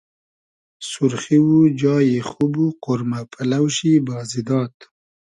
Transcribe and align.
سورخی 0.89 1.37
و 1.47 1.75
جای 1.81 2.11
خوب 2.29 2.53
و 2.63 2.73
قۉرمۂ 2.85 3.19
پئلۆ 3.33 3.61
شی 3.75 3.91
بازی 4.07 4.41
داد 4.49 4.73